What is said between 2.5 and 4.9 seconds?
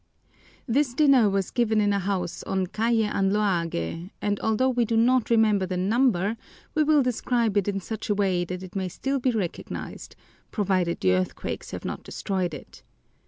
Calle Anloague, and although we